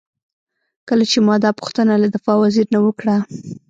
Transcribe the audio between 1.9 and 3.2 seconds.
له دفاع وزیر نه وکړه.